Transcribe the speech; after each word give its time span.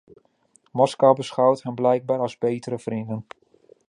Moskou 0.73 1.13
beschouwt 1.15 1.63
hen 1.63 1.73
blijkbaar 1.75 2.19
als 2.19 2.37
betere 2.37 2.79
vrienden. 2.79 3.25